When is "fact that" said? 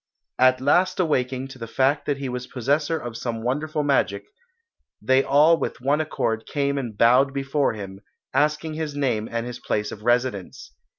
1.67-2.17